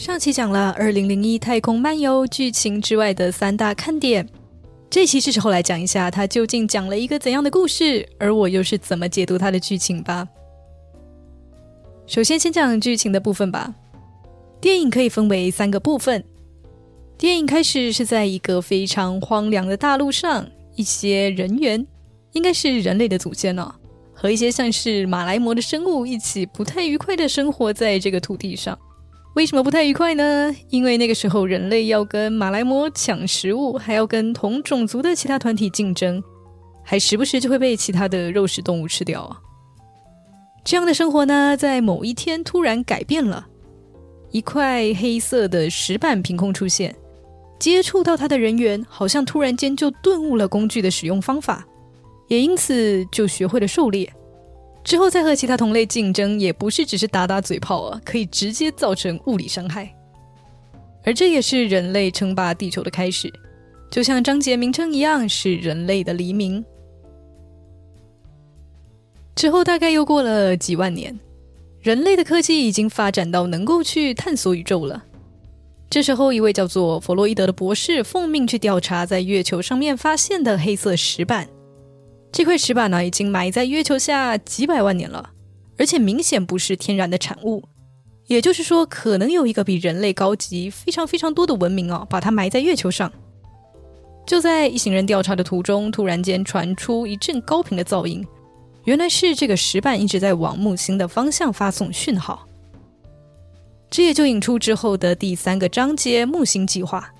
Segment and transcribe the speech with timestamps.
[0.00, 4.26] 上期讲了《二零零一太空漫游》剧情之外的三大看点，
[4.88, 10.26] 这期是时候来讲一下它究竟讲了一个怎样的故事，而我又是怎么解读它的剧情吧。
[12.06, 13.74] 首先，先讲剧情的部分吧。
[14.58, 16.24] 电影可以分为三个部分。
[17.18, 21.86] 电影开始是在一个非常荒凉的大陆上，一些人猿，
[22.32, 23.74] 应该是人类的祖先呢，
[24.14, 28.78] 和一些像是马来貘的生物一起不太愉快的生活在这个土地上。
[29.34, 30.54] 为什么不太愉快呢？
[30.70, 36.22] 因为那个时候人类要跟马来貘抢食物，还要跟同种族的其他团体竞争，
[36.84, 39.38] 还时不时就会被其他的肉食动物吃掉啊。
[40.64, 43.46] 这样的生活呢，在某一天突然改变了，
[44.32, 46.94] 一块黑色的石板凭空出现，
[47.58, 51.64] 接触到它的人员好像突然间就顿悟了工具的使用方法，
[52.26, 54.12] 也因此就学会了狩猎。
[54.82, 59.94] 之后再和其他同类竞争，也不是只是打打嘴炮啊，可以直接造成物理伤害。
[61.04, 63.32] 而这也是人类称霸地球的开始，
[63.90, 66.64] 就像章节名称一样，是人类的黎明。
[69.34, 71.18] 之后大概又过了几万年，
[71.80, 75.04] 人类的科技已经发展到能够去探索宇宙了。
[75.88, 81.48] 这时候，一位叫做弗洛伊德的博士奉命去调查在月球上面发现的黑色石板。
[82.32, 85.30] 这块石板呢，已经埋在月球下几百万年了，
[85.76, 87.62] 而且明显不是天然的产物。
[88.26, 93.10] 也就是说，可能有一个比人类高级非常非常多的文明哦，把它埋在月球上。
[94.24, 98.24] 就在一行人调查的途中，突然间传出一阵高频的噪音，
[98.84, 102.46] 原来是这个石板一直在往木星的方向发送讯号。
[103.90, 107.12] 这也就引出之后的第三个章节——木星计划。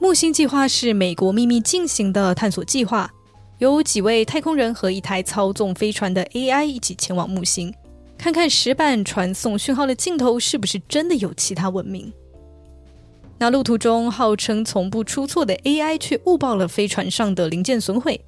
[0.00, 3.12] 木星计划是美国秘密进行的探索计划。
[3.60, 7.72] 有几位太空人和一台操纵飞船的 AI 一起前往木星，
[8.16, 12.10] 看看石板传送讯号的尽头是不是真的有其他文明。
[13.38, 18.24] 那路途中，号称从不出错的 AI 却误报了飞船上的零件损毁，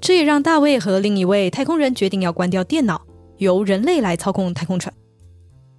[0.00, 3.06] 这也让大卫和另一位太空人决定要关掉电脑，
[3.38, 4.92] 由人类来操控太空船。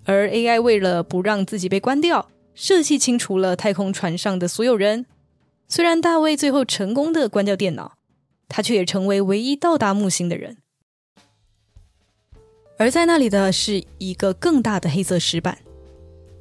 [0.05, 5.05] 而 AI 为了不让自己被关掉，设计清除了太空船上的所有人。
[5.67, 7.97] 虽然大卫最后成功的关掉电脑。
[8.47, 10.57] 他却也成为唯一到达木星的人，
[12.77, 15.57] 而在那里的是一个更大的黑色石板。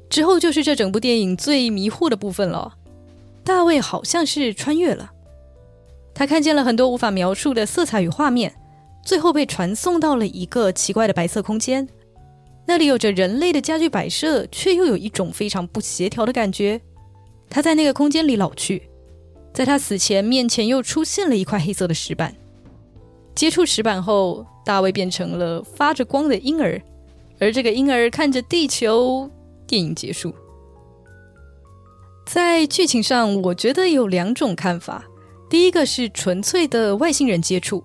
[0.09, 2.77] 之后就是这整部电影最迷惑的部分了。
[3.43, 5.11] 大卫好像是穿越了，
[6.13, 8.55] 他看见了很多无法描述的色彩与画面，
[9.03, 11.87] 最后被传送到了一个奇怪的白色空间，
[12.65, 16.81] 那里有着人类的家具摆设，却又有一种非常不协调的感觉。
[17.49, 18.89] 他在那个空间里老去。
[19.55, 22.35] 在他死前，面前又出现了一块黑色的石板。
[23.33, 26.81] 接触石板后，大卫变成了发着光的婴儿，
[27.39, 29.31] 而这个婴儿看着地球。
[29.65, 30.35] 电影结束。
[32.27, 35.05] 在剧情上，我觉得有两种看法：
[35.49, 37.81] 第一个是纯粹的外星人接触，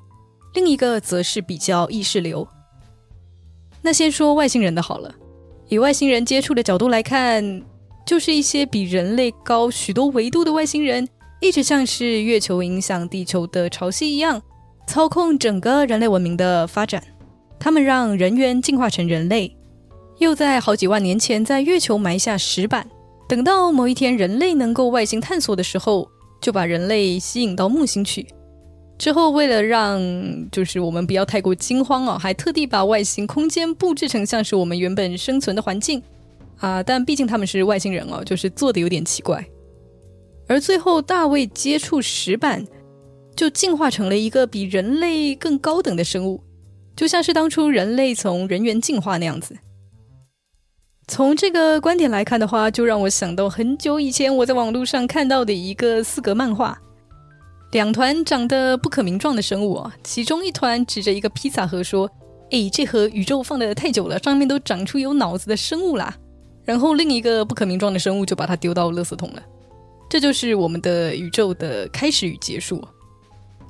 [0.55, 2.47] 另一个则是比较意识流。
[3.81, 5.15] 那先说外星人的好了。
[5.69, 7.63] 以外星人接触的角度来看，
[8.05, 11.09] 就是一些比人类高许多维度的外星人。
[11.41, 14.43] 一直像是月球影响地球的潮汐一样，
[14.87, 17.03] 操控整个人类文明的发展。
[17.59, 19.57] 他们让人猿进化成人类，
[20.19, 22.87] 又在好几万年前在月球埋下石板。
[23.29, 26.09] 等到某一天人类能够外星探索的时候，
[26.41, 28.27] 就把人类吸引到木星去。
[28.99, 29.99] 之后为了让
[30.51, 36.03] 就是我们不要太过惊慌哦，还特地把外星空间布置成像是我们原本生存的环境
[36.59, 36.83] 啊。
[36.83, 39.43] 但毕竟他们是外星人哦，就是做的有点奇怪。
[40.51, 42.67] 而最后，大卫接触石板，
[43.37, 46.43] 就进化成了一个比人类更高等的生物，
[46.97, 49.57] 就像是当初人类从人猿进化那样子。
[51.07, 56.77] 从这个观点来看的话，就让我想到很久以前我在网络上看到的一个四格漫画，
[57.71, 62.11] 两团长得不可名状的生物，其中一团指着一个披萨盒说
[62.51, 66.13] ：“哎，这盒宇宙放的太久了，上面都长出有脑子的生物啦。”
[66.67, 69.43] 然后另一个不可名状的生物就把它丢到垃圾桶了。
[70.11, 72.85] 这就是我们的宇宙的开始与结束。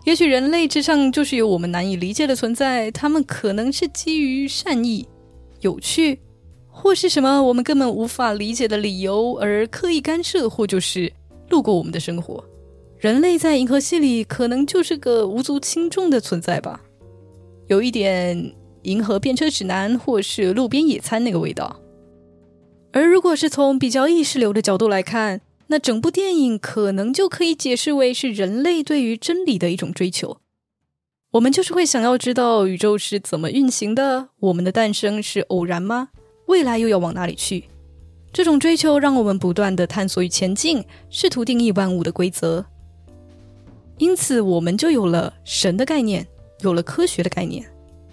[0.05, 5.07] 也许人类之上就是有我们难以理解的存在，他们可能是基于善意、
[5.61, 6.19] 有趣，
[6.71, 11.13] 或是什么我们根本无法理解的理由而刻意干涉，或就是
[11.51, 12.43] 路过我们的生活。
[12.99, 16.81] 人类在银河系里可能就是个无足轻重的存在吧，
[17.67, 18.37] 有一点
[18.83, 21.79] 《银河便车指南》或是路边野餐那个味道。
[22.93, 30.39] 而如果是从比较意识流的角度来看，那整部电影可能就可以解释为是人类对于真理的一种追求。
[31.31, 36.09] 我们就是会想要知道宇宙是怎么运行的，我们的诞生是偶然吗？
[36.47, 37.67] 未来又要往哪里去？
[38.33, 42.67] 这种追求让我们不断的探索与前进，试图定义万物的规则。
[43.99, 46.27] 因此，我们就有了神的概念，
[46.63, 47.65] 有了科学的概念。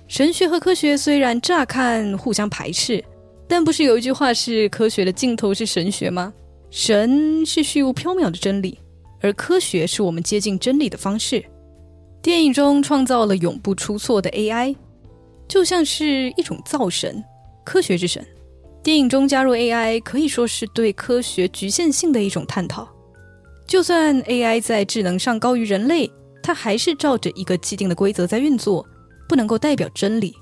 [0.07, 3.03] 神学和科学虽然乍看互相排斥，
[3.47, 6.31] 但不是有一句话是“科学的尽头是神学”吗？
[6.69, 8.77] 神是虚无缥缈的真理，
[9.21, 11.43] 而科学是我们接近真理的方式。
[12.21, 14.75] 电影中创造了永不出错的 AI，
[15.47, 17.23] 就像是一种造神，
[17.63, 18.25] 科学之神。
[18.83, 22.87] 电影中加入 AI 可以说是对科学局限性的一种探讨。
[23.65, 26.09] 就算 AI 在智能上高于人类，
[26.41, 28.85] 它还是照着一个既定的规则在运作，
[29.27, 30.33] 不能够代表真理。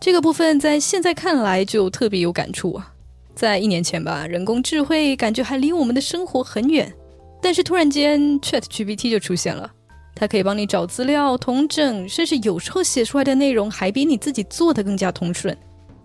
[0.00, 2.91] 这个部分在现在看来就特别有感触啊！
[3.34, 6.92] 在一年前吧，人工智慧感觉还离我们的生活很远，
[7.40, 9.70] 但是突然间 ChatGPT 就出现了，
[10.14, 15.56] 它可以帮你找资料、同整，甚至有时候写出来的内容还比你自己做的更加通顺。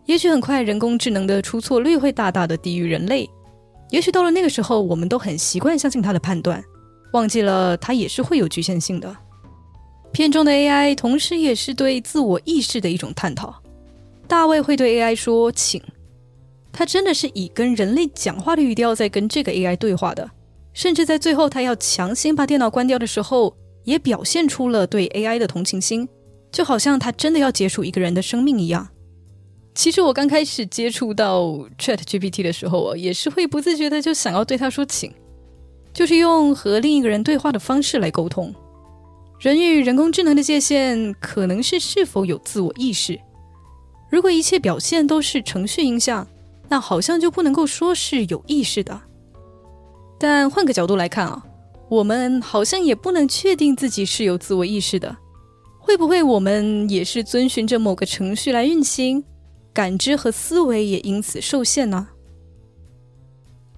[0.05, 3.29] 也许很快，人工智能的出错率会大大的低于人类。
[3.89, 6.63] 也许到了那个时候，我们都很习惯相信它的判断，
[7.13, 9.15] 忘记了它也是会有局限性的。
[10.13, 13.53] 片中的 AI 同时也是对自我意识的一种探讨。
[14.27, 15.81] 大卫会对 AI 说“请”，
[16.77, 20.29] 他真的是以跟人类讲话的语调在跟这个 AI 对话的。
[20.73, 26.07] 甚至在最后，他要强行把电脑关掉的时候，也表现出了对 AI 的同情心，
[26.51, 28.87] 就好像他真的要结束一个人的生命一样。
[29.73, 31.41] 其实我刚开始接触到
[31.79, 35.11] Chat GPT 的时候，也是会不自觉的就想要对他说请，
[35.91, 38.53] 就是用和另一个人对话的方式来沟通。
[39.39, 43.19] 人与人工智能的界限可能是是否有自我意识。
[44.11, 46.27] 如果一切表现都是程序影响，
[46.69, 49.01] 那好像就不能够说是有意识的。
[50.19, 51.45] 但换个角度来看啊，
[51.89, 55.17] 我们好像也不能确定自己是有自我意识的。
[55.79, 59.23] 会不会我们也是遵循着某个程序来运行？
[59.73, 62.07] 感知和思维也因此受限呢。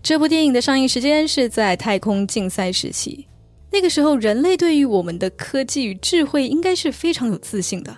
[0.01, 3.27] 这部电影的上映时间是在太空竞赛时期，
[3.69, 7.95] 那个时候人类对于我们的科技与智慧应该是非常有自信的，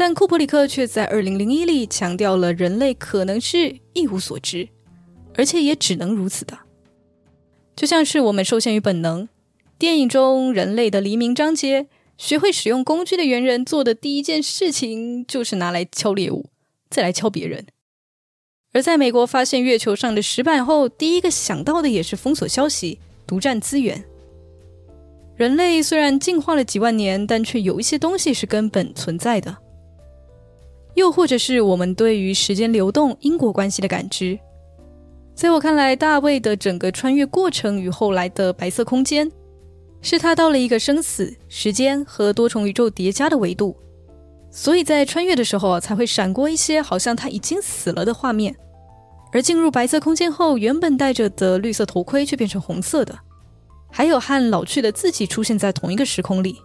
[0.00, 4.68] 但库珀里克却在二零零一里强调了人类可能是一无所知，
[5.34, 6.56] 而且也只能如此的。
[7.74, 9.28] 就像是我们受限于本能，
[9.76, 16.46] 电影中人类的黎明章节，学会使用工具的猿人做的第一件事情就是拿来敲猎物。
[16.88, 17.66] 再来敲别人，
[18.72, 24.04] 而在美国发现月球上的石板后，第一个想到的也是封锁消息、独占资源。
[25.34, 29.58] 人类虽然进化了几万年，但却有一些东西是根本存在的。
[30.98, 34.38] 又或者是我们对于时间流动、因果关系的感知。
[35.34, 39.30] 在我看来，大卫的整个穿越过程与后来的白色空间，
[40.02, 43.76] 是他到了一个生死、时间和多重宇宙叠加的维度。
[44.50, 48.56] 所以在穿越的时候才会闪过一些好像他已经死了的画面，
[49.32, 53.16] 而进入白色空间后，原本戴着的绿色头盔却变成红色的，
[53.92, 56.56] 还有和老去的自己出现在同一个时空里。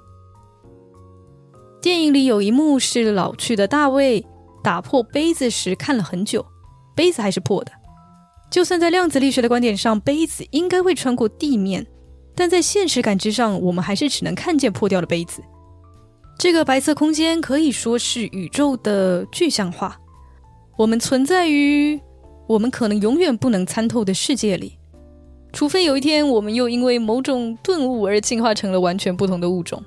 [1.83, 4.25] 电影里有一幕是老去的大卫
[4.63, 6.45] 打破杯子时看了很久，
[6.95, 7.73] 杯子还是破的。
[8.49, 11.85] 就算在量子力学的观点上，杯子应该会穿过地面，
[12.33, 15.43] 但在现实感知上，我们还是只能看见破掉的杯子。
[16.39, 19.99] 这个白色空间可以说是宇宙的具象化。
[20.77, 21.99] 我们存在于
[22.47, 24.79] 我们可能永远不能参透的世界里，
[25.51, 29.83] 除非有一天我们又因为某种顿悟而进化成了完全不同的物种。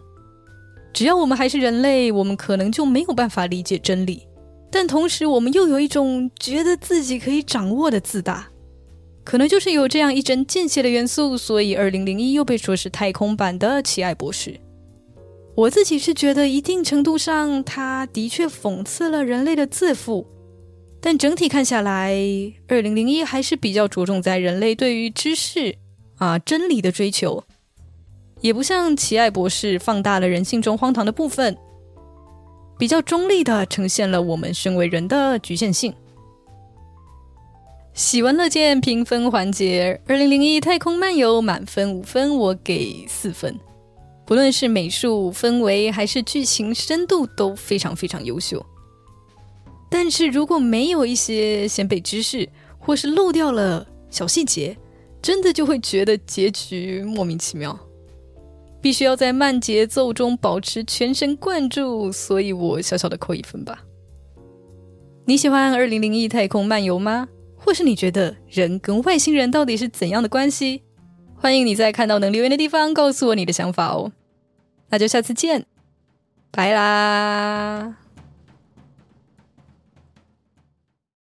[0.97, 4.27] 只要我们还是人类，我们可能就没有办法理解真理。
[4.71, 8.49] 但同时，我们又有一种觉得自己可以掌握的自大，
[9.23, 14.59] 可能就是有这样一针间歇的元素，所以二零零一又被说是太空版的奇爱博士。
[15.55, 20.27] 我自己是觉得，一定程度上，他的确讽刺了人类的自负，
[21.03, 22.15] 但整体看下来，
[22.69, 25.77] 二零零一还是比较着重在人类对于知识
[26.17, 27.45] 啊真理的追求，
[28.41, 31.57] 也不像奇爱博士放大了人性中荒唐的部分，
[32.79, 35.95] 比较中立的呈现了我们身为人的局限性。
[37.95, 43.59] 喜闻乐见评分环节，二零零一太空漫游满分五分，我给四分。
[44.27, 48.65] 不论是美术氛围还是剧情深度都非常非常优秀，
[49.89, 52.47] 但是如果没有一些先辈知识，
[52.79, 54.77] 或是漏掉了小细节，
[55.23, 57.79] 真的就会觉得结局莫名其妙。
[58.81, 63.83] 必须要在慢节奏中保持全神贯注，所以我小小的扣一分吧。
[65.25, 67.29] 你喜欢《二零零一太空漫游》吗？
[67.59, 70.83] 或是你觉得人跟外星人到底是怎样的关系？
[71.35, 74.13] 欢迎你在看到能留言的地方告诉我你的想法哦，
[74.91, 75.67] 那就下次见，
[76.53, 78.06] 拜啦。